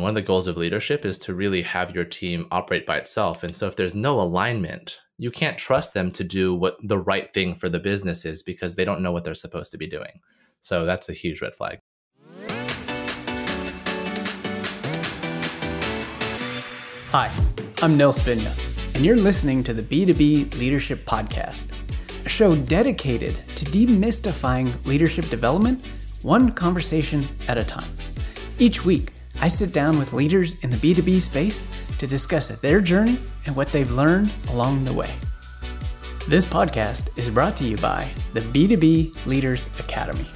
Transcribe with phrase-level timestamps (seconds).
[0.00, 3.42] one of the goals of leadership is to really have your team operate by itself.
[3.42, 7.30] And so if there's no alignment, you can't trust them to do what the right
[7.30, 10.20] thing for the business is because they don't know what they're supposed to be doing.
[10.60, 11.80] So that's a huge red flag.
[17.10, 17.32] Hi,
[17.82, 21.72] I'm Nils Vinje, and you're listening to the B2B Leadership Podcast,
[22.24, 25.90] a show dedicated to demystifying leadership development
[26.22, 27.90] one conversation at a time.
[28.58, 31.64] Each week, I sit down with leaders in the B2B space
[31.98, 35.12] to discuss their journey and what they've learned along the way.
[36.26, 40.26] This podcast is brought to you by the B2B Leaders Academy.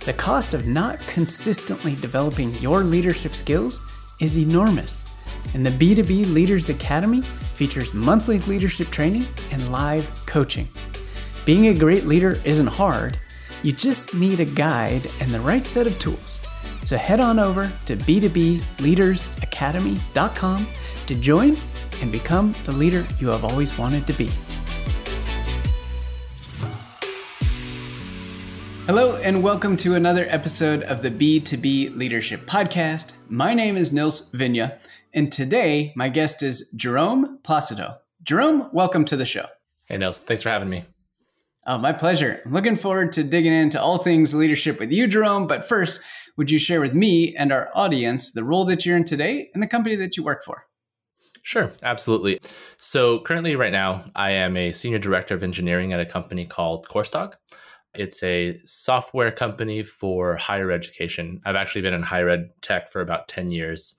[0.00, 3.82] The cost of not consistently developing your leadership skills
[4.18, 5.04] is enormous,
[5.52, 10.66] and the B2B Leaders Academy features monthly leadership training and live coaching.
[11.44, 13.20] Being a great leader isn't hard,
[13.62, 16.37] you just need a guide and the right set of tools.
[16.88, 20.66] So head on over to b2bleadersacademy.com
[21.06, 21.54] to join
[22.00, 24.30] and become the leader you have always wanted to be.
[28.86, 33.12] Hello, and welcome to another episode of the B2B Leadership Podcast.
[33.28, 34.78] My name is Nils Vinje,
[35.12, 37.98] and today my guest is Jerome Placido.
[38.22, 39.44] Jerome, welcome to the show.
[39.84, 40.20] Hey, Nils.
[40.20, 40.86] Thanks for having me.
[41.66, 42.40] Oh, my pleasure.
[42.46, 45.46] I'm looking forward to digging into all things leadership with you, Jerome.
[45.46, 46.00] But first,
[46.38, 49.62] would you share with me and our audience the role that you're in today and
[49.62, 50.64] the company that you work for?
[51.42, 52.40] Sure, absolutely.
[52.76, 56.86] So, currently, right now, I am a senior director of engineering at a company called
[56.88, 57.34] CourseDog.
[57.94, 61.40] It's a software company for higher education.
[61.44, 63.96] I've actually been in higher ed tech for about 10 years.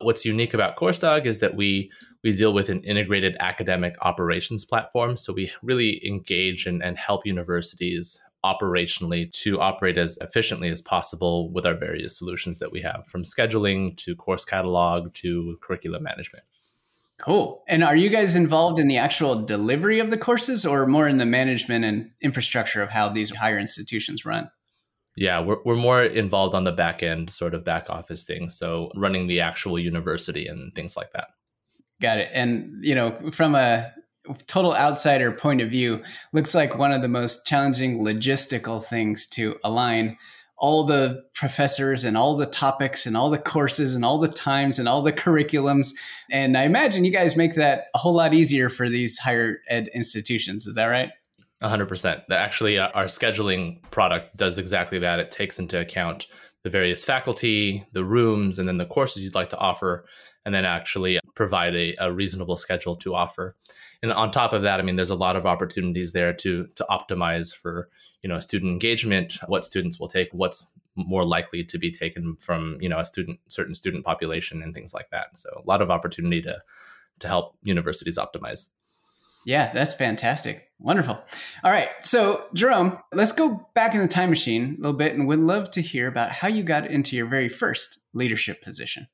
[0.00, 1.90] What's unique about CourseDog is that we
[2.22, 5.16] we deal with an integrated academic operations platform.
[5.16, 11.52] So we really engage and, and help universities operationally to operate as efficiently as possible
[11.52, 16.44] with our various solutions that we have from scheduling to course catalog to curriculum management.
[17.18, 17.62] Cool.
[17.68, 21.18] And are you guys involved in the actual delivery of the courses or more in
[21.18, 24.50] the management and infrastructure of how these higher institutions run?
[25.16, 28.56] Yeah, we're, we're more involved on the back end, sort of back office things.
[28.56, 31.26] So running the actual university and things like that.
[32.00, 32.30] Got it.
[32.32, 33.92] And, you know, from a
[34.46, 39.56] total outsider point of view, looks like one of the most challenging logistical things to
[39.64, 40.16] align
[40.60, 44.78] all the professors and all the topics and all the courses and all the times
[44.78, 45.94] and all the curriculums.
[46.30, 49.88] And I imagine you guys make that a whole lot easier for these higher ed
[49.94, 50.66] institutions.
[50.66, 51.10] Is that right?
[51.62, 52.02] 100%.
[52.02, 55.18] That actually, uh, our scheduling product does exactly that.
[55.18, 56.26] It takes into account
[56.62, 60.04] the various faculty, the rooms, and then the courses you'd like to offer,
[60.44, 63.56] and then actually provide a, a reasonable schedule to offer
[64.02, 66.86] and on top of that, I mean, there's a lot of opportunities there to to
[66.90, 67.88] optimize for
[68.22, 72.78] you know student engagement, what students will take, what's more likely to be taken from
[72.80, 75.36] you know a student certain student population and things like that.
[75.36, 76.62] So a lot of opportunity to
[77.20, 78.68] to help universities optimize.
[79.44, 80.68] Yeah, that's fantastic.
[80.78, 81.18] Wonderful.
[81.64, 81.88] All right.
[82.02, 85.70] So, Jerome, let's go back in the time machine a little bit and we'd love
[85.72, 89.08] to hear about how you got into your very first leadership position.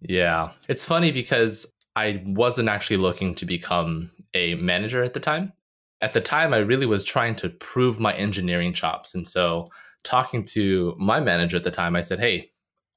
[0.00, 0.50] Yeah.
[0.68, 5.52] It's funny because I wasn't actually looking to become a manager at the time.
[6.00, 9.14] At the time, I really was trying to prove my engineering chops.
[9.14, 9.68] And so,
[10.02, 12.50] talking to my manager at the time, I said, Hey,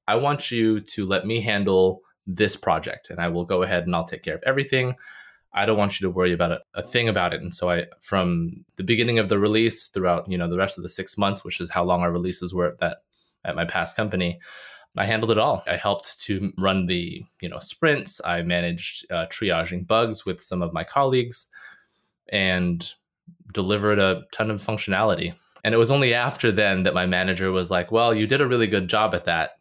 [0.08, 3.96] I want you to let me handle this project and I will go ahead and
[3.96, 4.96] I'll take care of everything.
[5.54, 7.42] I don't want you to worry about a, a thing about it.
[7.42, 10.84] And so I, from the beginning of the release throughout, you know, the rest of
[10.84, 12.98] the six months, which is how long our releases were at that
[13.46, 14.40] at my past company,
[14.98, 15.64] I handled it all.
[15.68, 18.22] I helped to run the you know sprints.
[18.24, 21.48] I managed uh, triaging bugs with some of my colleagues,
[22.30, 22.94] and
[23.54, 25.34] delivered a ton of functionality.
[25.64, 28.48] And it was only after then that my manager was like, "Well, you did a
[28.48, 29.52] really good job at that.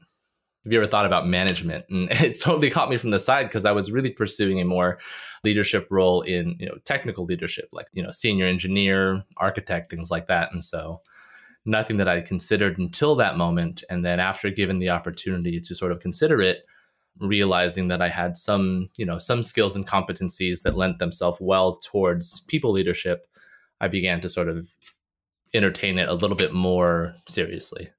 [0.64, 3.64] Have you ever thought about management?" And it totally caught me from the side because
[3.64, 4.98] I was really pursuing a more
[5.42, 10.28] leadership role in you know technical leadership, like you know senior engineer, architect, things like
[10.28, 10.52] that.
[10.52, 11.00] And so
[11.66, 13.84] nothing that I considered until that moment.
[13.88, 16.64] And then after given the opportunity to sort of consider it,
[17.18, 21.76] realizing that I had some, you know, some skills and competencies that lent themselves well
[21.76, 23.26] towards people leadership,
[23.80, 24.68] I began to sort of
[25.54, 27.90] entertain it a little bit more seriously.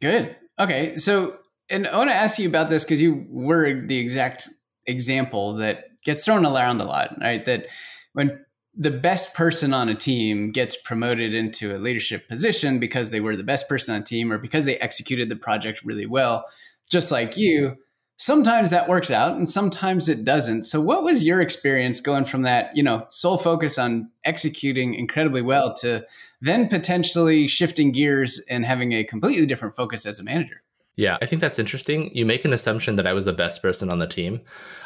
[0.00, 0.36] Good.
[0.58, 0.96] Okay.
[0.96, 4.48] So, and I want to ask you about this because you were the exact
[4.86, 7.44] example that gets thrown around a lot, right?
[7.44, 7.66] That
[8.12, 8.43] when
[8.76, 13.36] the best person on a team gets promoted into a leadership position because they were
[13.36, 16.44] the best person on a team or because they executed the project really well,
[16.90, 17.76] just like you.
[18.16, 20.64] Sometimes that works out and sometimes it doesn't.
[20.64, 25.42] So what was your experience going from that, you know, sole focus on executing incredibly
[25.42, 26.04] well to
[26.40, 30.63] then potentially shifting gears and having a completely different focus as a manager?
[30.96, 32.14] Yeah, I think that's interesting.
[32.14, 34.40] You make an assumption that I was the best person on the team.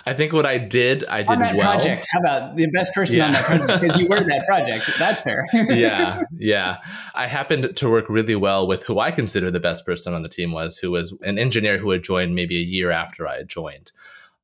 [0.06, 1.70] I think what I did, I did on that well.
[1.70, 2.06] project.
[2.10, 3.26] How about the best person yeah.
[3.26, 3.82] on that project?
[3.82, 4.90] Because you were that project.
[4.99, 5.46] That's fair.
[5.52, 6.78] yeah, yeah.
[7.14, 10.31] I happened to work really well with who I consider the best person on the
[10.31, 13.49] team was, who was an engineer who had joined maybe a year after I had
[13.49, 13.93] joined.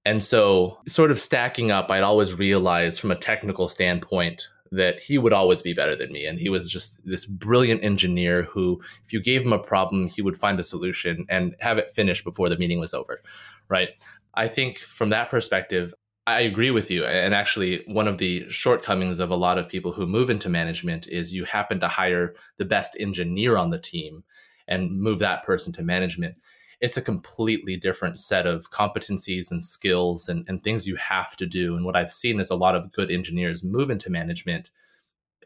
[0.05, 5.19] And so, sort of stacking up, I'd always realized from a technical standpoint that he
[5.19, 6.27] would always be better than me.
[6.27, 10.23] And he was just this brilliant engineer who, if you gave him a problem, he
[10.23, 13.21] would find a solution and have it finished before the meeting was over.
[13.69, 13.91] Right.
[14.35, 15.95] I think from that perspective,
[16.27, 17.05] I agree with you.
[17.05, 21.07] And actually, one of the shortcomings of a lot of people who move into management
[21.07, 24.25] is you happen to hire the best engineer on the team
[24.67, 26.37] and move that person to management
[26.85, 31.47] it's a completely different set of competencies and skills and, and things you have to
[31.47, 31.77] do.
[31.77, 34.69] And what I've seen is a lot of good engineers move into management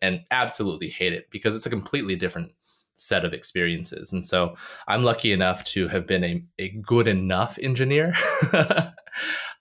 [0.03, 2.51] and absolutely hate it because it's a completely different
[2.97, 4.13] set of experiences.
[4.13, 4.57] And so
[4.89, 8.15] I'm lucky enough to have been a, a good enough engineer.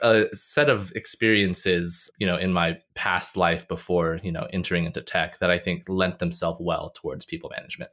[0.02, 5.02] a set of experiences, you know, in my past life before, you know, entering into
[5.04, 7.92] tech that I think lent themselves well towards people management.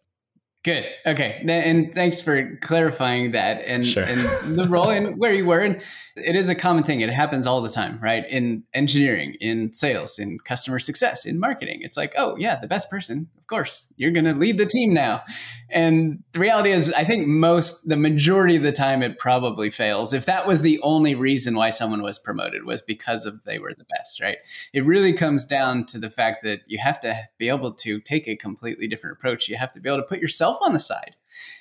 [0.64, 0.86] Good.
[1.04, 1.44] Okay.
[1.46, 4.02] And thanks for clarifying that and, sure.
[4.02, 5.60] and the role and where you were.
[5.60, 5.82] And
[6.16, 7.02] it is a common thing.
[7.02, 8.24] It happens all the time, right?
[8.30, 11.80] In engineering, in sales, in customer success, in marketing.
[11.82, 14.94] It's like, oh, yeah, the best person of course, you're going to lead the team
[14.94, 15.22] now.
[15.68, 20.14] And the reality is, I think most, the majority of the time, it probably fails.
[20.14, 23.74] If that was the only reason why someone was promoted, was because of they were
[23.76, 24.38] the best, right?
[24.72, 28.26] It really comes down to the fact that you have to be able to take
[28.26, 29.46] a completely different approach.
[29.46, 31.14] You have to be able to put yourself on the side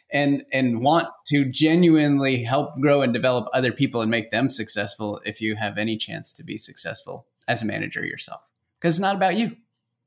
[0.09, 5.19] and and want to genuinely help grow and develop other people and make them successful
[5.25, 8.41] if you have any chance to be successful as a manager yourself
[8.79, 9.57] because it's not about you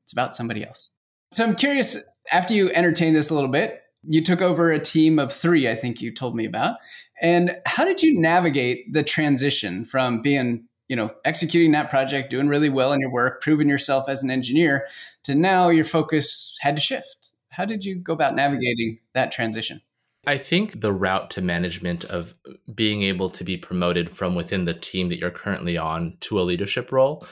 [0.04, 0.90] it's about somebody else
[1.36, 1.98] so I'm curious,
[2.32, 5.74] after you entertained this a little bit, you took over a team of three, I
[5.74, 6.78] think you told me about.
[7.20, 12.48] And how did you navigate the transition from being, you know, executing that project, doing
[12.48, 14.86] really well in your work, proving yourself as an engineer,
[15.24, 17.32] to now your focus had to shift?
[17.50, 19.82] How did you go about navigating that transition?
[20.26, 22.34] I think the route to management of
[22.74, 26.44] being able to be promoted from within the team that you're currently on to a
[26.44, 27.26] leadership role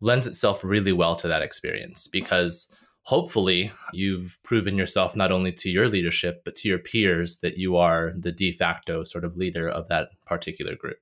[0.00, 2.72] lends itself really well to that experience because
[3.06, 7.76] hopefully you've proven yourself not only to your leadership but to your peers that you
[7.76, 10.98] are the de facto sort of leader of that particular group.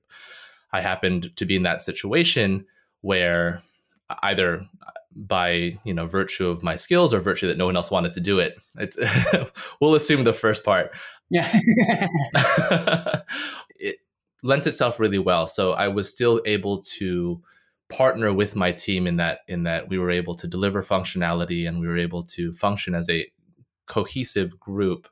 [0.71, 2.67] I happened to be in that situation
[3.01, 3.63] where
[4.21, 4.67] either
[5.15, 8.19] by you know virtue of my skills or virtue that no one else wanted to
[8.19, 8.99] do it it's
[9.81, 10.91] we'll assume the first part.
[11.29, 11.51] Yeah.
[13.77, 13.97] It
[14.41, 15.47] lent itself really well.
[15.47, 17.41] So i was still able to
[17.89, 21.79] partner with my team in that in that we were able to deliver functionality and
[21.79, 23.27] we were able to function as a
[23.85, 25.07] cohesive group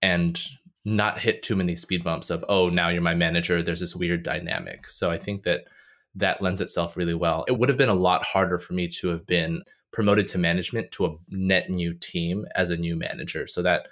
[0.00, 0.44] and
[0.84, 3.62] not hit too many speed bumps of oh now you're my manager.
[3.62, 4.88] There's this weird dynamic.
[4.88, 5.62] So i think that
[6.14, 7.44] that lends itself really well.
[7.48, 9.62] It would have been a lot harder for me to have been
[9.92, 13.46] promoted to management to a net new team as a new manager.
[13.46, 13.86] So that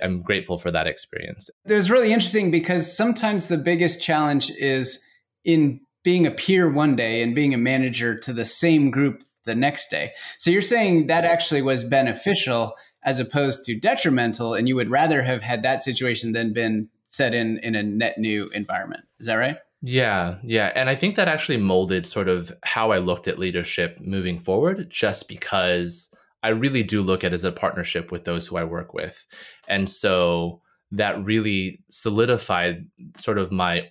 [0.00, 1.50] i'm grateful for that experience.
[1.68, 5.04] It was really interesting because sometimes the biggest challenge is
[5.44, 9.54] in being a peer one day and being a manager to the same group the
[9.54, 10.12] next day.
[10.38, 15.22] So you're saying that actually was beneficial as opposed to detrimental, and you would rather
[15.22, 19.04] have had that situation than been set in in a net new environment.
[19.18, 19.56] Is that right?
[19.82, 20.70] Yeah, yeah.
[20.76, 24.88] And I think that actually molded sort of how I looked at leadership moving forward,
[24.88, 28.64] just because I really do look at it as a partnership with those who I
[28.64, 29.26] work with.
[29.66, 30.60] And so
[30.92, 33.90] that really solidified sort of my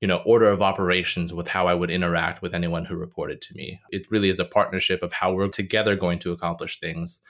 [0.00, 3.54] you know order of operations with how i would interact with anyone who reported to
[3.54, 3.80] me.
[3.90, 7.20] It really is a partnership of how we're together going to accomplish things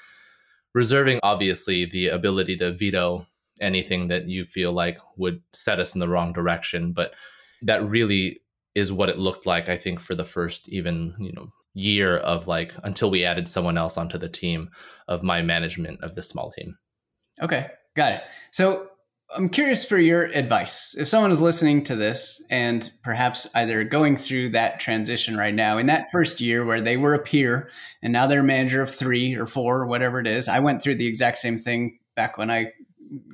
[0.75, 3.27] reserving obviously the ability to veto
[3.61, 6.93] anything that you feel like would set us in the wrong direction.
[6.93, 7.15] But
[7.63, 8.43] that really
[8.75, 12.47] is what it looked like i think for the first even you know year of
[12.47, 14.69] like until we added someone else onto the team
[15.09, 16.77] of my management of this small team.
[17.41, 18.23] Okay got it.
[18.53, 18.89] So
[19.35, 20.95] I'm curious for your advice.
[20.97, 25.79] If someone is listening to this and perhaps either going through that transition right now,
[25.79, 27.69] in that first year where they were a peer
[28.03, 30.81] and now they're a manager of three or four, or whatever it is, I went
[30.81, 32.73] through the exact same thing back when I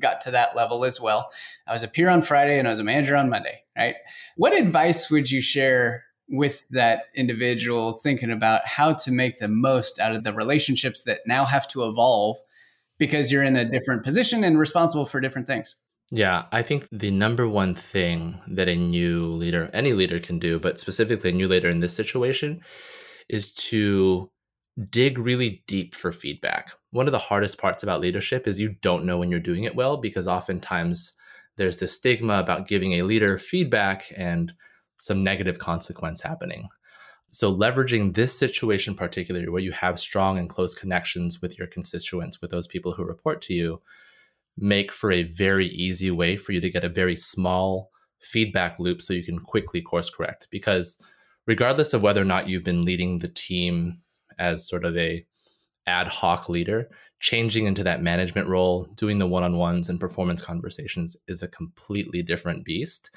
[0.01, 1.31] got to that level as well.
[1.67, 3.97] I was a peer on Friday and I was a manager on Monday, right?
[4.37, 10.01] What advice would you share with that individual thinking about how to make the most
[10.01, 12.39] out of the relationships that now have to evolve
[12.99, 15.77] because you're in a different position and responsible for different things.
[16.11, 20.59] Yeah, I think the number one thing that a new leader, any leader can do,
[20.59, 22.61] but specifically a new leader in this situation,
[23.31, 24.31] is to
[24.91, 26.73] dig really deep for feedback.
[26.91, 29.75] One of the hardest parts about leadership is you don't know when you're doing it
[29.75, 31.15] well because oftentimes
[31.57, 34.53] there's this stigma about giving a leader feedback and
[35.01, 36.69] some negative consequence happening.
[37.33, 42.43] So, leveraging this situation particularly, where you have strong and close connections with your constituents,
[42.43, 43.81] with those people who report to you,
[44.59, 49.01] make for a very easy way for you to get a very small feedback loop
[49.01, 50.47] so you can quickly course correct.
[50.51, 51.01] Because
[51.47, 53.99] regardless of whether or not you've been leading the team
[54.39, 55.25] as sort of a
[55.87, 60.43] ad hoc leader, changing into that management role, doing the one on ones and performance
[60.43, 63.11] conversations is a completely different beast.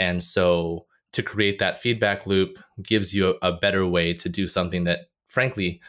[0.00, 4.46] And so to create that feedback loop gives you a, a better way to do
[4.46, 5.80] something that, frankly,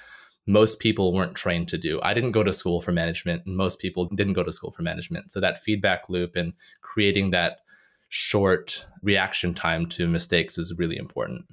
[0.46, 2.00] most people weren't trained to do.
[2.04, 4.82] I didn't go to school for management, and most people didn't go to school for
[4.82, 5.32] management.
[5.32, 7.60] So that feedback loop and creating that
[8.10, 11.46] short reaction time to mistakes is really important.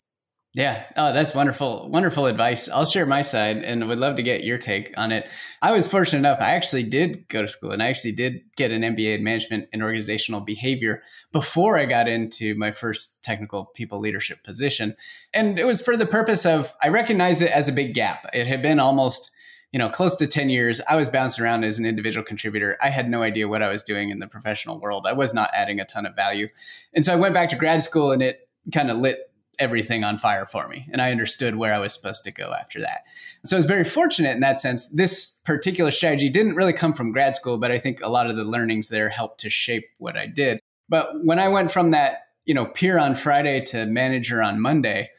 [0.53, 0.83] Yeah.
[0.97, 1.89] Oh, that's wonderful.
[1.91, 2.69] Wonderful advice.
[2.69, 5.31] I'll share my side and would love to get your take on it.
[5.63, 8.73] I was fortunate enough, I actually did go to school and I actually did get
[8.73, 14.01] an MBA in management and organizational behavior before I got into my first technical people
[14.01, 14.97] leadership position.
[15.33, 18.29] And it was for the purpose of, I recognized it as a big gap.
[18.33, 19.31] It had been almost,
[19.71, 20.81] you know, close to 10 years.
[20.89, 22.77] I was bouncing around as an individual contributor.
[22.83, 25.07] I had no idea what I was doing in the professional world.
[25.07, 26.49] I was not adding a ton of value.
[26.93, 29.30] And so I went back to grad school and it kind of lit
[29.61, 30.89] everything on fire for me.
[30.91, 33.03] And I understood where I was supposed to go after that.
[33.45, 34.89] So I was very fortunate in that sense.
[34.89, 38.37] This particular strategy didn't really come from grad school, but I think a lot of
[38.37, 40.59] the learnings there helped to shape what I did.
[40.89, 42.15] But when I went from that,
[42.47, 45.11] you know, peer on Friday to manager on Monday,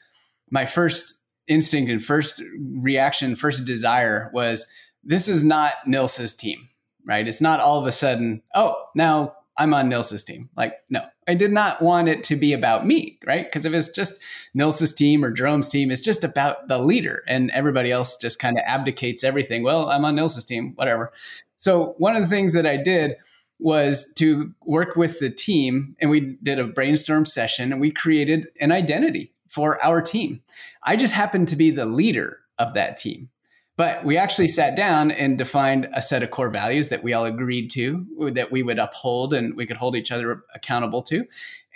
[0.49, 1.15] my first
[1.47, 4.65] instinct and first reaction, first desire was
[5.03, 6.67] this is not Nils's team,
[7.05, 7.27] right?
[7.27, 10.49] It's not all of a sudden, oh, now I'm on Nils's team.
[10.55, 13.45] Like, no, I did not want it to be about me, right?
[13.45, 14.21] Because if it's just
[14.53, 18.57] Nils's team or Jerome's team, it's just about the leader and everybody else just kind
[18.57, 19.63] of abdicates everything.
[19.63, 21.13] Well, I'm on Nils's team, whatever.
[21.55, 23.15] So one of the things that I did
[23.59, 28.49] was to work with the team and we did a brainstorm session and we created
[28.59, 30.41] an identity for our team.
[30.83, 33.29] I just happened to be the leader of that team.
[33.77, 37.25] But we actually sat down and defined a set of core values that we all
[37.25, 41.25] agreed to, that we would uphold and we could hold each other accountable to.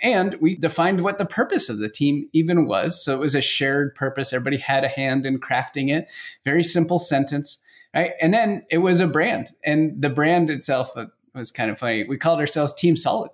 [0.02, 3.02] And we defined what the purpose of the team even was.
[3.02, 4.32] So it was a shared purpose.
[4.32, 6.06] Everybody had a hand in crafting it.
[6.44, 7.64] Very simple sentence.
[7.94, 8.12] Right.
[8.20, 9.52] And then it was a brand.
[9.64, 12.04] And the brand itself uh, was kind of funny.
[12.06, 13.30] We called ourselves Team Solid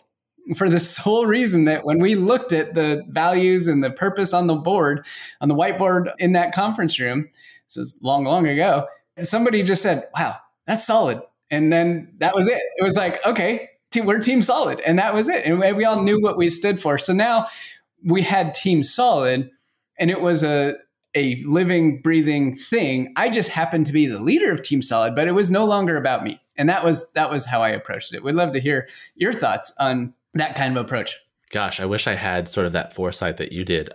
[0.56, 4.46] for the sole reason that when we looked at the values and the purpose on
[4.46, 5.04] the board,
[5.40, 7.28] on the whiteboard in that conference room,
[7.74, 8.86] this is long, long ago.
[9.20, 10.36] Somebody just said, wow,
[10.66, 11.20] that's solid.
[11.50, 12.60] And then that was it.
[12.76, 13.68] It was like, okay,
[14.02, 14.80] we're team solid.
[14.80, 15.44] And that was it.
[15.44, 16.98] And we all knew what we stood for.
[16.98, 17.46] So now
[18.04, 19.50] we had team solid
[19.98, 20.76] and it was a,
[21.14, 23.12] a living, breathing thing.
[23.16, 25.96] I just happened to be the leader of Team Solid, but it was no longer
[25.96, 26.40] about me.
[26.56, 28.22] And that was that was how I approached it.
[28.22, 31.18] We'd love to hear your thoughts on that kind of approach.
[31.50, 33.90] Gosh, I wish I had sort of that foresight that you did.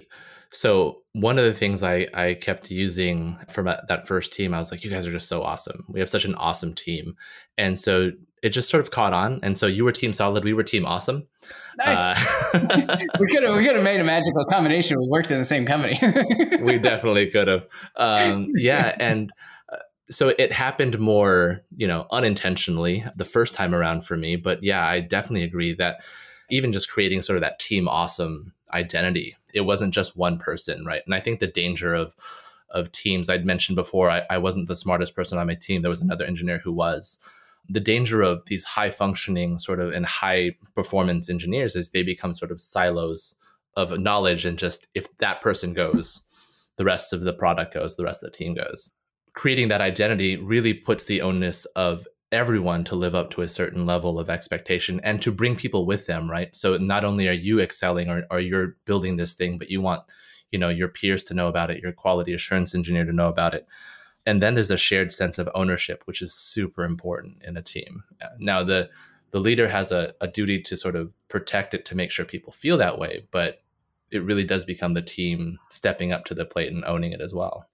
[0.50, 4.72] So one of the things I, I kept using from that first team, I was
[4.72, 5.86] like, you guys are just so awesome.
[5.89, 7.16] We have such an awesome team.
[7.58, 8.12] And so
[8.44, 9.39] it just sort of caught on.
[9.44, 11.27] And so you were team solid, we were team awesome.
[11.77, 12.00] Nice.
[12.00, 14.98] Uh, we could have we could have made a magical combination.
[15.00, 16.00] We worked in the same company.
[16.62, 17.68] we definitely could have.
[17.96, 19.32] Um, yeah, and
[19.72, 19.77] uh,
[20.10, 24.36] so it happened more, you know, unintentionally the first time around for me.
[24.36, 26.01] But yeah, I definitely agree that
[26.50, 29.36] even just creating sort of that team awesome identity.
[29.54, 31.01] It wasn't just one person, right?
[31.06, 32.16] And I think the danger of
[32.72, 35.82] of teams I'd mentioned before, I, I wasn't the smartest person on my team.
[35.82, 37.20] There was another engineer who was.
[37.70, 42.34] The danger of these high functioning sort of and high performance engineers is they become
[42.34, 43.36] sort of silos
[43.75, 46.24] of knowledge and just if that person goes,
[46.77, 48.92] the rest of the product goes, the rest of the team goes.
[49.34, 53.86] Creating that identity really puts the onus of everyone to live up to a certain
[53.86, 56.55] level of expectation and to bring people with them right?
[56.55, 60.03] So not only are you excelling or, or you're building this thing but you want
[60.51, 63.53] you know your peers to know about it your quality assurance engineer to know about
[63.53, 63.67] it.
[64.25, 68.03] And then there's a shared sense of ownership which is super important in a team.
[68.22, 68.89] Uh, now the
[69.31, 72.51] the leader has a, a duty to sort of protect it to make sure people
[72.51, 73.62] feel that way but
[74.10, 77.34] it really does become the team stepping up to the plate and owning it as
[77.34, 77.67] well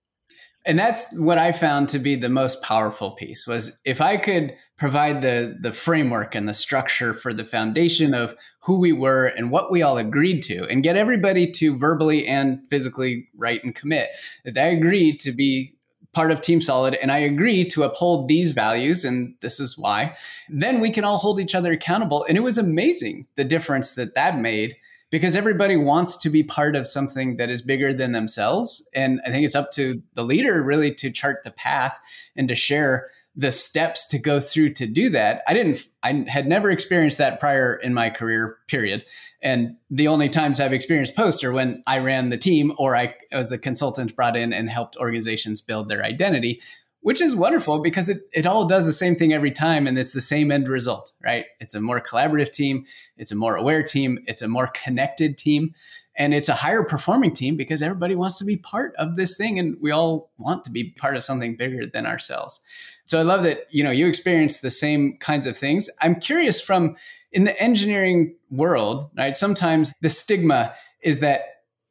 [0.66, 4.56] and that's what i found to be the most powerful piece was if i could
[4.78, 9.52] provide the the framework and the structure for the foundation of who we were and
[9.52, 14.10] what we all agreed to and get everybody to verbally and physically write and commit
[14.46, 15.74] that i agreed to be
[16.14, 20.16] part of team solid and i agree to uphold these values and this is why
[20.50, 22.26] then we can all hold each other accountable.
[22.28, 24.76] And it was amazing the difference that that made
[25.14, 28.90] because everybody wants to be part of something that is bigger than themselves.
[28.96, 32.00] And I think it's up to the leader really to chart the path
[32.36, 35.44] and to share the steps to go through to do that.
[35.48, 39.06] I didn't, I had never experienced that prior in my career, period.
[39.44, 43.14] And the only times I've experienced post are when I ran the team or I
[43.32, 46.60] was the consultant brought in and helped organizations build their identity,
[47.04, 50.14] which is wonderful because it, it all does the same thing every time and it's
[50.14, 51.46] the same end result, right?
[51.60, 52.86] It's a more collaborative team,
[53.18, 55.74] it's a more aware team, it's a more connected team.
[56.16, 59.58] And it's a higher performing team because everybody wants to be part of this thing
[59.58, 62.60] and we all want to be part of something bigger than ourselves.
[63.06, 65.90] So i love that you know you experience the same kinds of things.
[66.02, 66.96] I'm curious from
[67.32, 71.42] in the engineering world right sometimes the stigma is that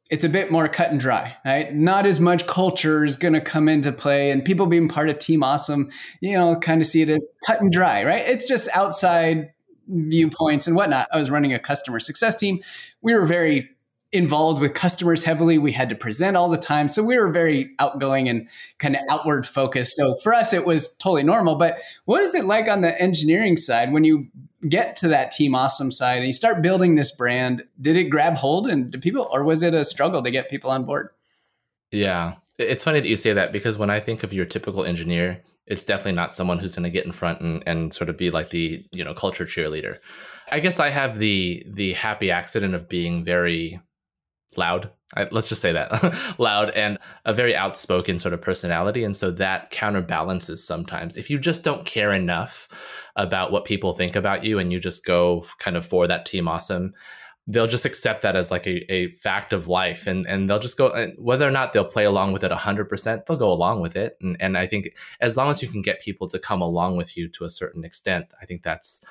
[0.09, 1.73] it's a bit more cut and dry right?
[1.73, 5.19] Not as much culture is going to come into play and people being part of
[5.19, 5.89] team awesome
[6.21, 8.25] you know kind of see it as cut and dry right?
[8.27, 9.53] It's just outside
[9.87, 11.07] viewpoints and whatnot.
[11.13, 12.61] I was running a customer success team.
[13.01, 13.69] We were very
[14.13, 15.57] involved with customers heavily.
[15.57, 16.87] We had to present all the time.
[16.87, 19.95] So we were very outgoing and kind of outward focused.
[19.95, 21.55] So for us, it was totally normal.
[21.55, 24.27] But what is it like on the engineering side when you
[24.69, 27.63] get to that team awesome side and you start building this brand?
[27.81, 30.69] Did it grab hold and do people, or was it a struggle to get people
[30.69, 31.09] on board?
[31.91, 32.35] Yeah.
[32.59, 35.85] It's funny that you say that because when I think of your typical engineer, it's
[35.85, 38.51] definitely not someone who's going to get in front and, and sort of be like
[38.51, 39.97] the you know culture cheerleader.
[40.51, 43.79] I guess I have the the happy accident of being very
[44.57, 44.89] loud.
[45.15, 49.03] I, let's just say that loud and a very outspoken sort of personality.
[49.03, 51.17] And so that counterbalances sometimes.
[51.17, 52.67] If you just don't care enough
[53.15, 56.47] about what people think about you and you just go kind of for that team
[56.47, 56.93] awesome,
[57.47, 60.77] they'll just accept that as like a, a fact of life and, and they'll just
[60.77, 64.17] go whether or not they'll play along with it 100% they'll go along with it
[64.21, 67.17] and, and i think as long as you can get people to come along with
[67.17, 69.03] you to a certain extent i think that's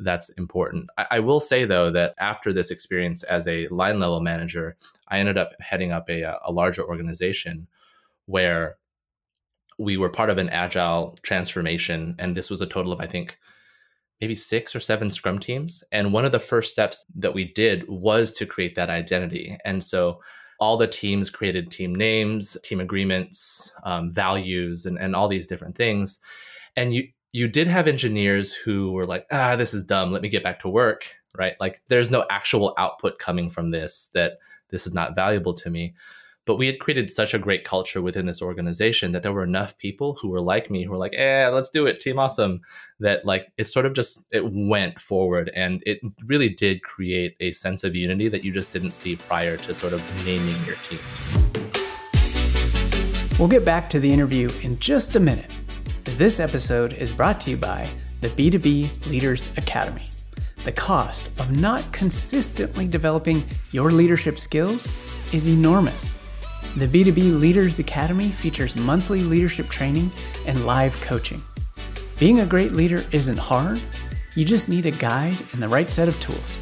[0.00, 0.88] that's important.
[0.98, 4.76] I, I, will say though that after this experience as a line level manager,
[5.08, 7.66] I ended up heading up a, uh, a larger organization
[8.26, 8.76] where
[9.78, 13.38] we were part of an agile transformation, and this was a total of I think
[14.20, 15.82] maybe six or seven scrum teams.
[15.92, 19.82] And one of the first steps that we did was to create that identity, and
[19.82, 20.20] so
[20.60, 25.74] all the teams created team names, team agreements, um, values, and, and all these different
[25.74, 26.20] things.
[26.76, 30.12] And you you did have engineers who were like, ah, this is dumb.
[30.12, 31.14] Let me get back to work.
[31.36, 31.54] Right.
[31.60, 34.38] Like there's no actual output coming from this that
[34.70, 35.94] this is not valuable to me.
[36.50, 39.78] But we had created such a great culture within this organization that there were enough
[39.78, 42.60] people who were like me, who were like, eh, let's do it, team awesome.
[42.98, 47.52] That like it sort of just it went forward and it really did create a
[47.52, 50.98] sense of unity that you just didn't see prior to sort of naming your team.
[53.38, 55.56] We'll get back to the interview in just a minute.
[56.02, 57.88] This episode is brought to you by
[58.22, 60.02] the B2B Leaders Academy.
[60.64, 64.88] The cost of not consistently developing your leadership skills
[65.32, 66.12] is enormous.
[66.76, 70.10] The B2B Leaders Academy features monthly leadership training
[70.46, 71.42] and live coaching.
[72.18, 73.80] Being a great leader isn't hard,
[74.36, 76.60] you just need a guide and the right set of tools.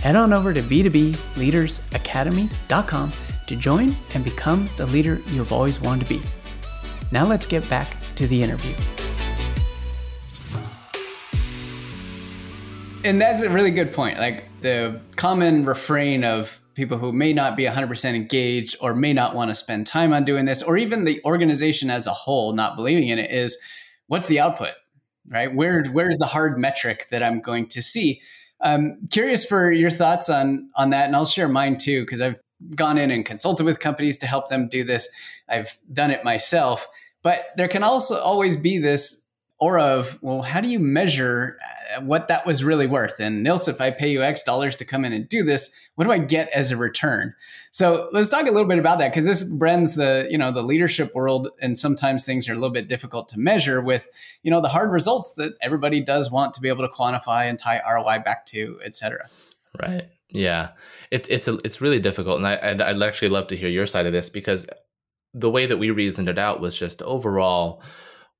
[0.00, 3.12] Head on over to b2bleadersacademy.com
[3.46, 6.22] to join and become the leader you've always wanted to be.
[7.12, 8.74] Now let's get back to the interview.
[13.02, 14.18] And that's a really good point.
[14.18, 19.34] Like the common refrain of people who may not be 100% engaged or may not
[19.34, 22.76] want to spend time on doing this, or even the organization as a whole not
[22.76, 23.58] believing in it, is
[24.06, 24.72] what's the output,
[25.28, 25.54] right?
[25.54, 28.20] Where where's the hard metric that I'm going to see?
[28.60, 32.40] I'm curious for your thoughts on on that, and I'll share mine too because I've
[32.74, 35.08] gone in and consulted with companies to help them do this.
[35.48, 36.86] I've done it myself.
[37.22, 39.26] But there can also always be this
[39.60, 41.58] aura of, well, how do you measure
[41.94, 43.20] uh, what that was really worth?
[43.20, 46.04] And Nils, if I pay you X dollars to come in and do this, what
[46.04, 47.34] do I get as a return?
[47.70, 50.62] So let's talk a little bit about that because this blends the, you know, the
[50.62, 54.08] leadership world, and sometimes things are a little bit difficult to measure with,
[54.42, 57.58] you know, the hard results that everybody does want to be able to quantify and
[57.58, 59.28] tie ROI back to, et cetera.
[59.80, 60.08] Right.
[60.30, 60.70] Yeah.
[61.10, 63.86] It, it's a, it's really difficult, and I I'd, I'd actually love to hear your
[63.86, 64.66] side of this because
[65.34, 67.82] the way that we reasoned it out was just overall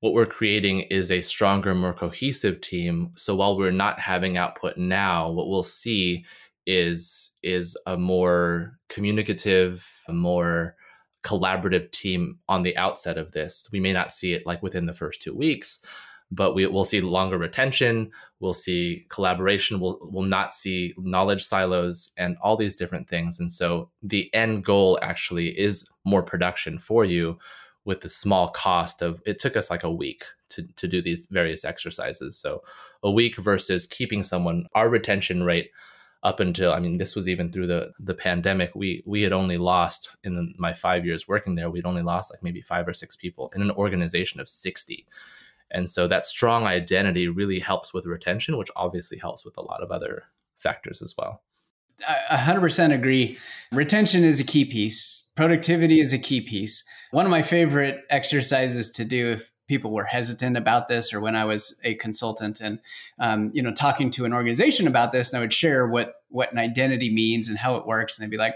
[0.01, 3.11] what we're creating is a stronger more cohesive team.
[3.15, 6.25] So while we're not having output now what we'll see
[6.67, 10.75] is is a more communicative a more
[11.23, 13.69] collaborative team on the outset of this.
[13.71, 15.85] We may not see it like within the first two weeks
[16.33, 18.09] but we will see longer retention
[18.39, 23.39] we'll see collaboration we'll, we'll not see knowledge silos and all these different things.
[23.39, 27.37] And so the end goal actually is more production for you
[27.85, 31.27] with the small cost of it took us like a week to, to do these
[31.31, 32.61] various exercises so
[33.03, 35.71] a week versus keeping someone our retention rate
[36.23, 39.57] up until i mean this was even through the the pandemic we we had only
[39.57, 43.15] lost in my five years working there we'd only lost like maybe five or six
[43.15, 45.07] people in an organization of 60
[45.71, 49.81] And so that strong identity really helps with retention, which obviously helps with a lot
[49.81, 50.25] of other
[50.59, 51.41] factors as well.
[52.07, 53.37] I 100% agree.
[53.71, 55.20] Retention is a key piece.
[55.35, 56.83] Productivity is a key piece.
[57.11, 61.35] One of my favorite exercises to do if people were hesitant about this, or when
[61.35, 62.79] I was a consultant and
[63.19, 66.51] um, you know talking to an organization about this, and I would share what what
[66.51, 68.55] an identity means and how it works, and they'd be like,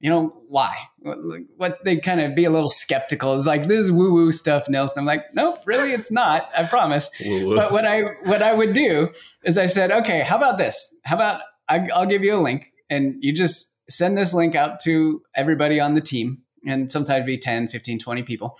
[0.00, 0.74] you know, why?
[0.98, 1.18] What,
[1.56, 5.00] what they kind of be a little skeptical is like this woo woo stuff, Nelson.
[5.00, 6.48] I'm like, nope, really, it's not.
[6.56, 7.10] I promise.
[7.24, 7.56] Woo-woo.
[7.56, 9.10] But what I what I would do
[9.44, 10.94] is I said, okay, how about this?
[11.04, 14.80] How about I, I'll give you a link, and you just send this link out
[14.80, 18.58] to everybody on the team, and sometimes be 10, 15, 20 people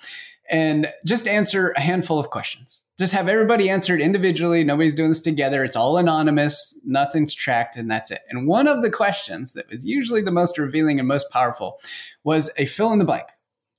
[0.50, 2.82] and just answer a handful of questions.
[2.98, 4.64] Just have everybody answered individually.
[4.64, 5.64] Nobody's doing this together.
[5.64, 8.20] It's all anonymous, nothing's tracked, and that's it.
[8.30, 11.78] And one of the questions that was usually the most revealing and most powerful
[12.24, 13.26] was a fill in the blank.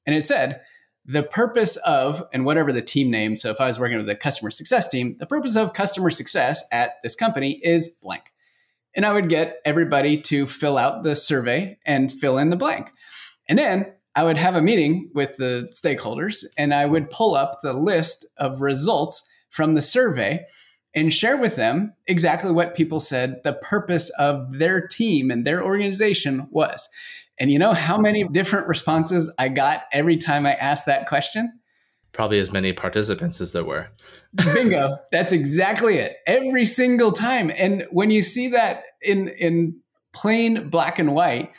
[0.05, 0.61] And it said,
[1.03, 4.15] the purpose of, and whatever the team name, so if I was working with a
[4.15, 8.33] customer success team, the purpose of customer success at this company is blank.
[8.97, 12.91] And I would get everybody to fill out the survey and fill in the blank.
[13.47, 17.59] And then I would have a meeting with the stakeholders and I would pull up
[17.61, 20.43] the list of results from the survey
[20.95, 25.63] and share with them exactly what people said the purpose of their team and their
[25.63, 26.89] organization was.
[27.39, 31.59] And you know how many different responses I got every time I asked that question?
[32.17, 33.89] Probably as many participants as there were.
[34.33, 34.97] Bingo.
[35.11, 36.15] That's exactly it.
[36.25, 37.51] Every single time.
[37.55, 39.81] And when you see that in in
[40.13, 41.51] plain black and white,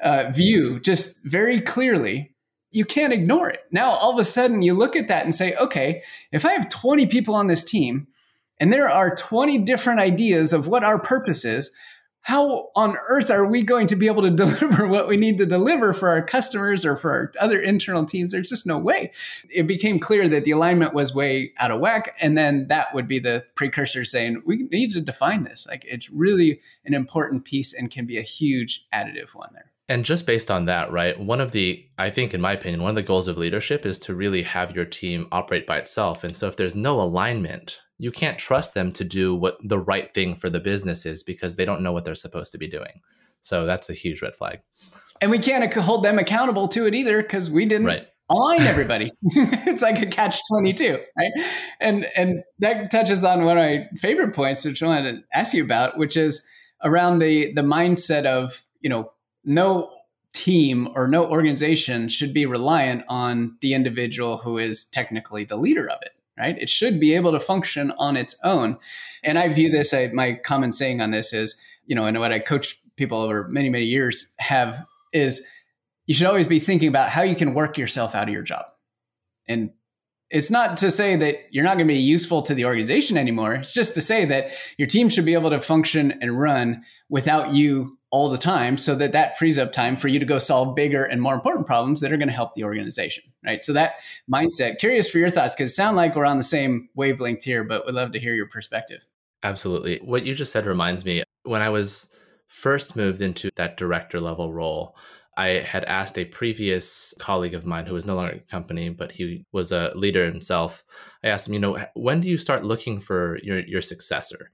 [0.00, 2.32] uh, view just very clearly,
[2.70, 3.62] you can't ignore it.
[3.72, 6.68] Now, all of a sudden, you look at that and say, okay, if I have
[6.68, 8.06] 20 people on this team
[8.60, 11.72] and there are 20 different ideas of what our purpose is,
[12.24, 15.46] how on earth are we going to be able to deliver what we need to
[15.46, 18.32] deliver for our customers or for our other internal teams?
[18.32, 19.12] There's just no way.
[19.50, 22.16] It became clear that the alignment was way out of whack.
[22.20, 25.66] And then that would be the precursor saying, we need to define this.
[25.66, 29.70] Like it's really an important piece and can be a huge additive one there.
[29.86, 31.20] And just based on that, right?
[31.20, 33.98] One of the, I think, in my opinion, one of the goals of leadership is
[34.00, 36.24] to really have your team operate by itself.
[36.24, 40.10] And so if there's no alignment, you can't trust them to do what the right
[40.12, 43.00] thing for the business is because they don't know what they're supposed to be doing.
[43.40, 44.60] So that's a huge red flag.
[45.20, 48.08] And we can't hold them accountable to it either because we didn't right.
[48.28, 49.12] align everybody.
[49.22, 51.32] it's like a catch 22, right?
[51.80, 55.54] And and that touches on one of my favorite points, which I wanted to ask
[55.54, 56.46] you about, which is
[56.82, 59.12] around the the mindset of, you know,
[59.44, 59.90] no
[60.32, 65.88] team or no organization should be reliant on the individual who is technically the leader
[65.88, 66.56] of it right?
[66.58, 68.78] It should be able to function on its own.
[69.22, 72.32] And i view this I, my common saying on this is you know and what
[72.32, 75.46] i coach people over many many years have is
[76.06, 78.66] you should always be thinking about how you can work yourself out of your job.
[79.48, 79.70] And
[80.30, 83.54] it's not to say that you're not going to be useful to the organization anymore.
[83.54, 87.52] It's just to say that your team should be able to function and run without
[87.52, 90.76] you all the time so that that frees up time for you to go solve
[90.76, 93.94] bigger and more important problems that are going to help the organization right so that
[94.32, 97.64] mindset curious for your thoughts because it sound like we're on the same wavelength here
[97.64, 99.04] but we'd love to hear your perspective
[99.42, 102.08] absolutely what you just said reminds me when i was
[102.46, 104.96] first moved into that director level role
[105.36, 108.88] I had asked a previous colleague of mine who was no longer at the company,
[108.90, 110.84] but he was a leader himself.
[111.24, 114.52] I asked him, you know, when do you start looking for your, your successor?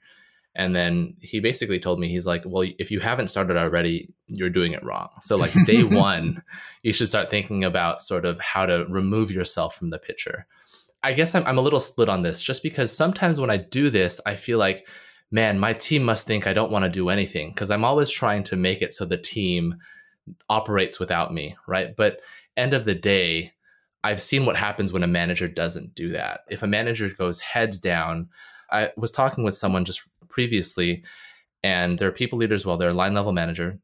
[0.55, 4.51] And then he basically told me, he's like, well, if you haven't started already, you're
[4.51, 5.09] doing it wrong.
[5.23, 6.43] So, like, day one,
[6.83, 10.47] you should start thinking about sort of how to remove yourself from the picture.
[11.03, 13.91] I guess I'm, I'm a little split on this just because sometimes when I do
[13.91, 14.87] this, I feel like,
[15.31, 18.43] man, my team must think I don't want to do anything because I'm always trying
[18.45, 19.77] to make it so the team
[20.49, 21.95] operates without me, right?
[21.97, 22.21] But
[22.57, 23.53] end of the day,
[24.03, 26.41] I've seen what happens when a manager doesn't do that.
[26.51, 28.29] If a manager goes heads down,
[28.71, 31.05] I was talking with someone just previously,
[31.63, 32.65] and they're people leaders.
[32.65, 33.79] Well, they're line level manager,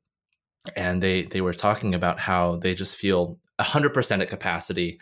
[0.77, 5.01] and they they were talking about how they just feel 100% at capacity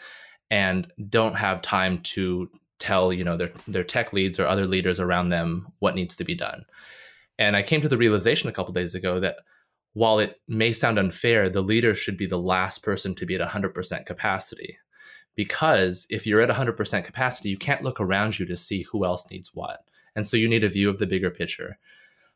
[0.51, 5.01] and don't have time to tell you know their their tech leads or other leaders
[5.01, 6.65] around them what needs to be done.
[7.39, 9.37] And I came to the realization a couple days ago that
[9.95, 13.49] while it may sound unfair, the leader should be the last person to be at
[13.49, 14.77] 100% capacity.
[15.37, 19.29] Because if you're at 100% capacity, you can't look around you to see who else
[19.31, 19.85] needs what.
[20.17, 21.79] And so you need a view of the bigger picture.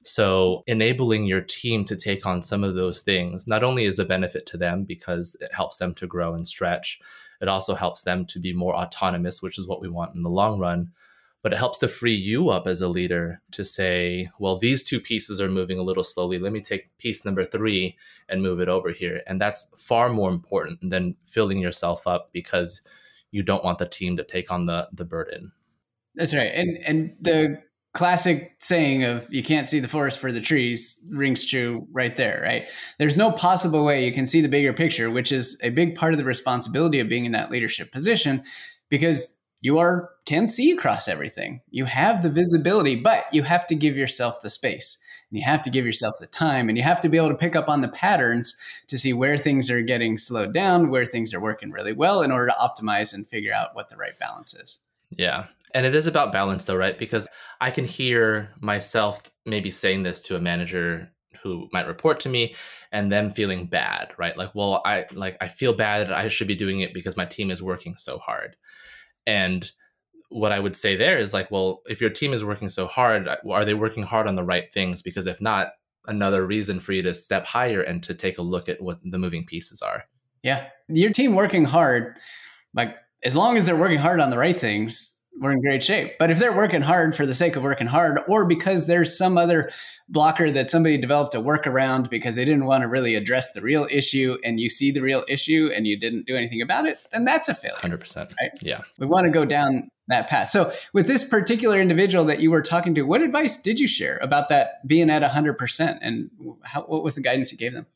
[0.05, 4.05] So enabling your team to take on some of those things not only is a
[4.05, 7.01] benefit to them because it helps them to grow and stretch,
[7.41, 10.31] it also helps them to be more autonomous, which is what we want in the
[10.31, 10.93] long run.
[11.41, 15.01] But it helps to free you up as a leader to say, well, these two
[15.01, 16.39] pieces are moving a little slowly.
[16.39, 17.97] Let me take piece number three
[18.29, 19.23] and move it over here.
[19.27, 22.83] And that's far more important than filling yourself up because
[23.31, 25.53] you don't want the team to take on the, the burden.
[26.17, 26.51] That's right.
[26.53, 27.63] And and the
[27.99, 32.41] classic saying of you can't see the forest for the trees rings true right there,
[32.45, 32.65] right?
[33.01, 36.15] There's no possible way you can see the bigger picture, which is a big part
[36.15, 38.45] of the responsibility of being in that leadership position
[38.89, 41.61] because you are can see across everything.
[41.71, 44.97] You have the visibility, but you have to give yourself the space.
[45.33, 47.35] And you have to give yourself the time and you have to be able to
[47.35, 48.57] pick up on the patterns
[48.87, 52.31] to see where things are getting slowed down, where things are working really well in
[52.31, 54.79] order to optimize and figure out what the right balance is.
[55.11, 55.47] Yeah.
[55.75, 56.99] And it is about balance though, right?
[56.99, 57.29] Because
[57.61, 61.11] I can hear myself maybe saying this to a manager
[61.43, 62.55] who might report to me
[62.93, 64.37] and them feeling bad, right?
[64.37, 67.27] Like, well, I like I feel bad that I should be doing it because my
[67.27, 68.57] team is working so hard.
[69.27, 69.71] And
[70.31, 73.29] what I would say there is like, well, if your team is working so hard,
[73.29, 75.03] uh, are they working hard on the right things?
[75.03, 75.69] Because if not,
[76.07, 79.19] another reason for you to step higher and to take a look at what the
[79.19, 80.05] moving pieces are.
[80.43, 80.69] Yeah.
[80.89, 82.17] Your team working hard,
[82.75, 86.15] like as long as they're working hard on the right things, we're in great shape.
[86.19, 89.39] But if they're working hard for the sake of working hard, or because there's some
[89.39, 89.71] other
[90.09, 93.87] blocker that somebody developed a workaround because they didn't want to really address the real
[93.91, 97.25] issue, and you see the real issue and you didn't do anything about it, then
[97.25, 97.79] that's a failure.
[97.79, 98.35] Hundred percent.
[98.41, 98.51] Right?
[98.63, 98.83] Yeah.
[98.99, 100.49] We want to go down that path.
[100.49, 104.19] So, with this particular individual that you were talking to, what advice did you share
[104.19, 106.31] about that being at hundred percent, and
[106.63, 107.87] how, what was the guidance you gave them?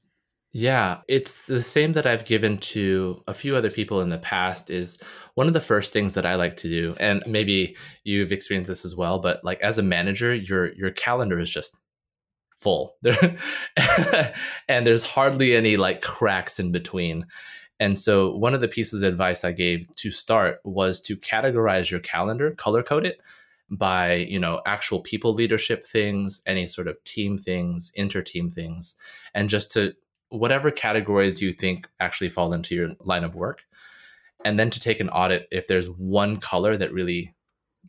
[0.55, 4.69] Yeah, it's the same that I've given to a few other people in the past
[4.71, 4.99] is
[5.35, 8.85] one of the first things that I like to do and maybe you've experienced this
[8.85, 11.75] as well but like as a manager your your calendar is just
[12.63, 12.95] full.
[14.69, 17.27] and there's hardly any like cracks in between.
[17.81, 21.91] And so one of the pieces of advice I gave to start was to categorize
[21.91, 23.21] your calendar, color code it
[23.71, 28.97] by you know actual people leadership things any sort of team things inter-team things
[29.33, 29.95] and just to
[30.39, 33.63] whatever categories you think actually fall into your line of work
[34.45, 37.35] and then to take an audit if there's one color that really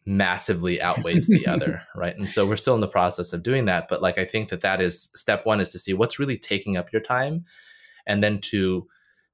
[0.06, 2.17] massively outweighs the other right?
[2.17, 4.62] And so we're still in the process of doing that but like i think that
[4.62, 7.45] that is step one is to see what's really taking up your time
[8.06, 8.88] and then to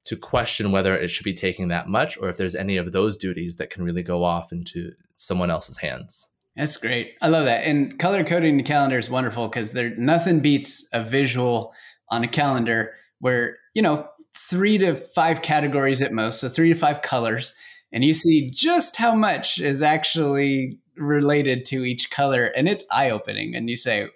[0.06, 3.18] to question whether it should be taking that much or if there's any of those
[3.18, 6.32] duties that can really go off into someone else's hands.
[6.56, 7.16] That's great.
[7.22, 7.66] I love that.
[7.66, 11.74] And color coding the calendar is wonderful because there nothing beats a visual
[12.12, 16.80] on a calendar where, you know, three to five categories at most, so three to
[16.80, 17.54] five colors,
[17.92, 22.46] and you see just how much is actually related to each color.
[22.46, 23.56] And it's eye opening.
[23.56, 24.08] And you say,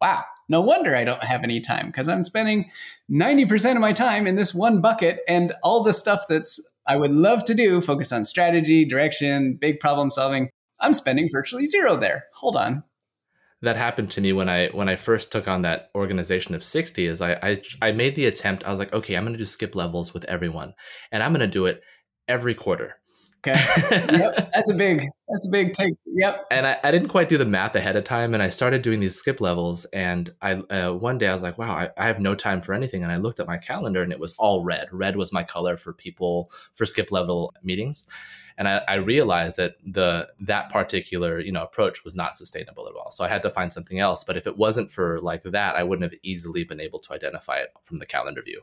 [0.00, 2.70] wow, no wonder I don't have any time because I'm spending
[3.10, 7.12] 90% of my time in this one bucket and all the stuff that's I would
[7.12, 10.50] love to do, focus on strategy, direction, big problem solving.
[10.80, 12.24] I'm spending virtually zero there.
[12.34, 12.82] Hold on
[13.62, 17.06] that happened to me when I when I first took on that organization of 60
[17.06, 18.64] is I I, I made the attempt.
[18.64, 20.74] I was like okay I'm going to do skip levels with everyone
[21.12, 21.82] and I'm going to do it
[22.28, 22.96] every quarter.
[23.46, 23.58] Okay.
[23.90, 24.50] Yep.
[24.54, 25.94] That's a big that's a big take.
[26.04, 26.44] Yep.
[26.50, 29.00] And I, I didn't quite do the math ahead of time and I started doing
[29.00, 32.20] these skip levels and I uh, one day I was like wow I, I have
[32.20, 34.88] no time for anything and I looked at my calendar and it was all red.
[34.92, 38.06] Red was my color for people for skip level meetings
[38.60, 42.94] and I, I, realized that the that particular you know approach was not sustainable at
[42.94, 43.10] all.
[43.10, 44.22] So i had to find something else.
[44.22, 47.56] But if it wasn't for like that i wouldn't have easily been able to identify
[47.56, 48.60] it from the calendar view.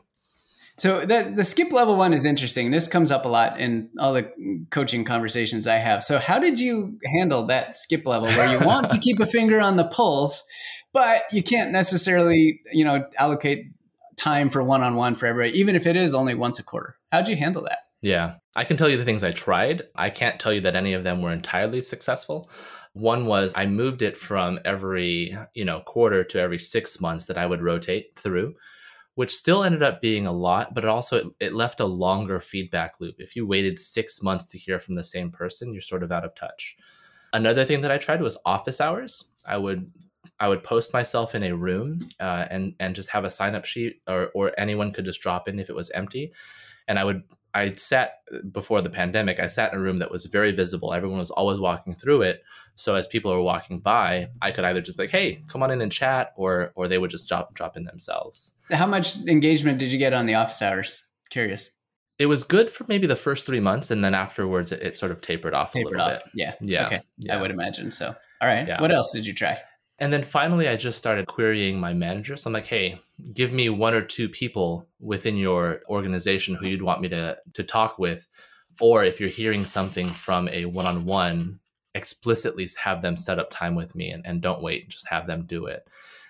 [0.76, 2.70] So the, the skip level one is interesting.
[2.70, 4.30] This comes up a lot in all the
[4.70, 6.04] coaching conversations i have.
[6.04, 9.60] So how did you handle that skip level where you want to keep a finger
[9.60, 10.44] on the pulse
[10.92, 13.66] but you can't necessarily you know allocate
[14.16, 16.96] time for one-on-one for everybody even if it is only once a quarter?
[17.10, 19.82] How'd you handle that yeah, I can tell you the things I tried.
[19.94, 22.50] I can't tell you that any of them were entirely successful.
[22.92, 27.38] One was I moved it from every, you know, quarter to every 6 months that
[27.38, 28.54] I would rotate through,
[29.14, 32.40] which still ended up being a lot, but it also it, it left a longer
[32.40, 33.16] feedback loop.
[33.18, 36.24] If you waited 6 months to hear from the same person, you're sort of out
[36.24, 36.76] of touch.
[37.32, 39.24] Another thing that I tried was office hours.
[39.44, 39.90] I would
[40.40, 43.64] I would post myself in a room uh, and and just have a sign up
[43.64, 46.32] sheet, or or anyone could just drop in if it was empty,
[46.86, 47.22] and I would
[47.58, 48.20] I sat
[48.52, 50.94] before the pandemic, I sat in a room that was very visible.
[50.94, 52.42] Everyone was always walking through it.
[52.76, 55.80] So as people were walking by, I could either just like, hey, come on in
[55.80, 58.54] and chat, or or they would just drop drop in themselves.
[58.70, 61.04] How much engagement did you get on the office hours?
[61.30, 61.72] Curious.
[62.18, 65.12] It was good for maybe the first three months, and then afterwards, it, it sort
[65.12, 66.24] of tapered off tapered a little off.
[66.24, 66.32] bit.
[66.34, 67.00] Yeah, yeah, okay.
[67.18, 67.36] Yeah.
[67.36, 68.14] I would imagine so.
[68.40, 68.66] All right.
[68.66, 68.80] Yeah.
[68.80, 69.58] What else did you try?
[70.00, 72.36] And then finally, I just started querying my manager.
[72.36, 73.00] So I'm like, hey,
[73.34, 77.64] give me one or two people within your organization who you'd want me to, to
[77.64, 78.26] talk with.
[78.80, 81.58] Or if you're hearing something from a one on one,
[81.94, 85.42] explicitly have them set up time with me and, and don't wait, just have them
[85.42, 85.88] do it.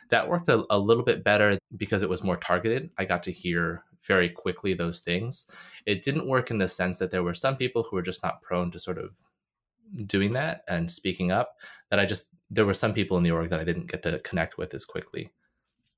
[0.09, 2.88] That worked a, a little bit better because it was more targeted.
[2.96, 5.46] I got to hear very quickly those things.
[5.85, 8.40] It didn't work in the sense that there were some people who were just not
[8.40, 9.11] prone to sort of
[10.07, 11.57] doing that and speaking up
[11.90, 14.18] that I just there were some people in the org that I didn't get to
[14.20, 15.30] connect with as quickly.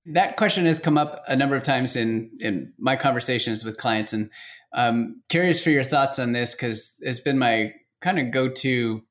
[0.07, 4.13] That question has come up a number of times in in my conversations with clients,
[4.13, 4.31] and
[4.73, 9.03] I'm curious for your thoughts on this because it's been my kind of go to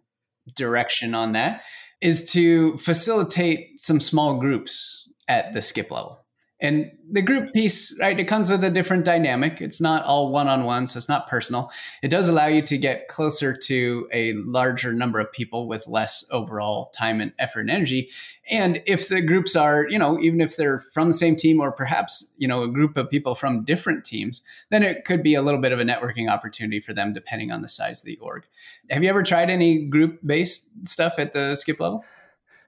[0.56, 1.62] direction on that
[2.02, 6.26] is to facilitate some small groups at the skip level.
[6.62, 9.62] And the group piece, right, it comes with a different dynamic.
[9.62, 11.72] It's not all one on one, so it's not personal.
[12.04, 16.26] It does allow you to get closer to a larger number of people with less
[16.32, 18.10] overall time and effort and energy.
[18.50, 21.72] And if the groups are, you know, even if they're from the same team or
[21.72, 25.42] perhaps, you know, a group of people from different teams, then it could be a
[25.42, 28.44] little bit of a networking opportunity for them depending on the size of the org.
[28.90, 32.04] Have you ever tried any group based stuff at the skip level?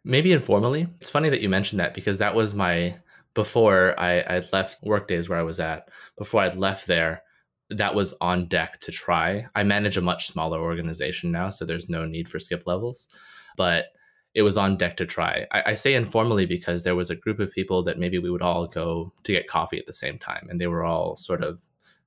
[0.05, 0.87] Maybe informally.
[1.01, 2.95] It's funny that you mentioned that because that was my
[3.33, 7.23] before I, I left Workdays where I was at, before I left there,
[7.69, 9.47] that was on deck to try.
[9.55, 13.07] I manage a much smaller organization now, so there's no need for skip levels,
[13.55, 13.85] but
[14.33, 15.45] it was on deck to try.
[15.51, 18.41] I, I, say informally because there was a group of people that maybe we would
[18.41, 21.61] all go to get coffee at the same time, and they were all sort of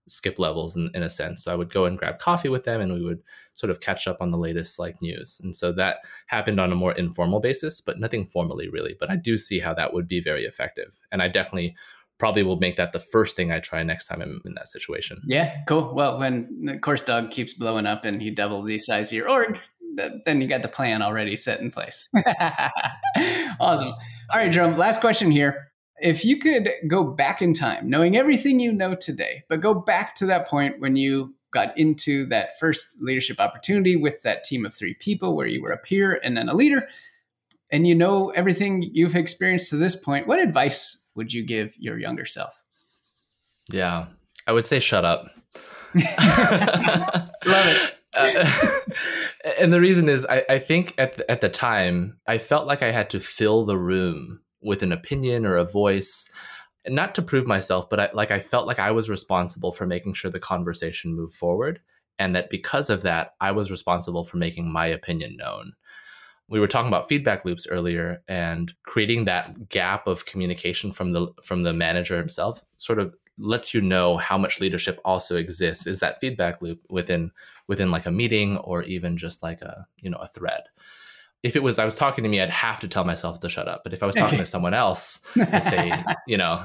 [0.06, 1.44] skip levels in, in a sense.
[1.44, 3.22] So I would go and grab coffee with them and we would
[3.54, 5.40] sort of catch up on the latest like news.
[5.42, 8.96] And so that happened on a more informal basis, but nothing formally really.
[8.98, 10.96] But I do see how that would be very effective.
[11.12, 11.76] And I definitely
[12.18, 15.20] probably will make that the first thing I try next time I'm in that situation.
[15.26, 15.92] Yeah, cool.
[15.94, 19.30] Well, when of course Doug keeps blowing up and he double the size of your
[19.30, 19.58] org,
[20.24, 22.08] then you got the plan already set in place.
[23.60, 23.88] awesome.
[23.88, 25.70] All right, Jerome, last question here
[26.04, 30.14] if you could go back in time, knowing everything you know today, but go back
[30.16, 34.74] to that point when you got into that first leadership opportunity with that team of
[34.74, 36.86] three people where you were a peer and then a leader,
[37.72, 41.98] and you know everything you've experienced to this point, what advice would you give your
[41.98, 42.52] younger self?
[43.72, 44.08] Yeah,
[44.46, 45.30] I would say shut up.
[45.94, 47.94] Love it.
[48.12, 48.80] Uh,
[49.58, 52.82] and the reason is, I, I think at the, at the time, I felt like
[52.82, 56.30] I had to fill the room with an opinion or a voice
[56.88, 60.14] not to prove myself but I, like i felt like i was responsible for making
[60.14, 61.80] sure the conversation moved forward
[62.18, 65.72] and that because of that i was responsible for making my opinion known.
[66.48, 71.28] We were talking about feedback loops earlier and creating that gap of communication from the
[71.42, 76.00] from the manager himself sort of lets you know how much leadership also exists is
[76.00, 77.30] that feedback loop within
[77.66, 80.62] within like a meeting or even just like a you know a thread
[81.44, 83.68] if it was I was talking to me, I'd have to tell myself to shut
[83.68, 83.84] up.
[83.84, 86.64] But if I was talking to someone else, I'd say, you know,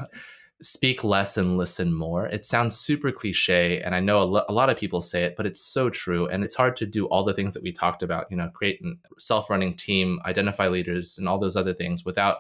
[0.62, 2.28] speak less and listen more.
[2.28, 5.36] It sounds super cliche, and I know a, lo- a, lot of people say it,
[5.36, 6.28] but it's so true.
[6.28, 8.80] And it's hard to do all the things that we talked about, you know, create
[8.82, 12.38] a self-running team, identify leaders, and all those other things without,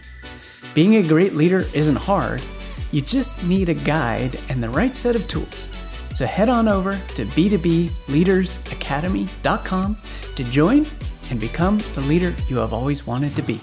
[0.75, 2.42] Being a great leader isn't hard,
[2.90, 5.69] you just need a guide and the right set of tools.
[6.15, 9.96] So head on over to b2bleadersacademy.com
[10.37, 10.87] to join
[11.31, 13.60] and become the leader you have always wanted to be.